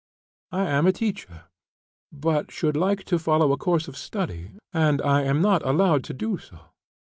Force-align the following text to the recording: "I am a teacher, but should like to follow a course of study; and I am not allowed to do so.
"I 0.51 0.63
am 0.63 0.87
a 0.87 0.91
teacher, 0.91 1.43
but 2.11 2.49
should 2.49 2.75
like 2.75 3.03
to 3.03 3.19
follow 3.19 3.51
a 3.51 3.57
course 3.57 3.87
of 3.87 3.95
study; 3.95 4.49
and 4.73 4.99
I 5.03 5.21
am 5.25 5.43
not 5.43 5.63
allowed 5.63 6.03
to 6.05 6.13
do 6.15 6.39
so. 6.39 6.57